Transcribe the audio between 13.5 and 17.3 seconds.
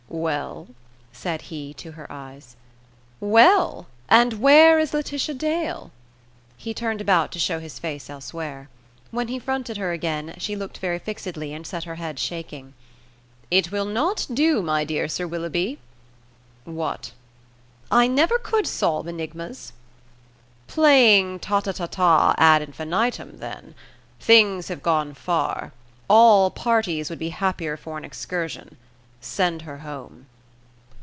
will not do, my dear Sir Willoughby!" "What?"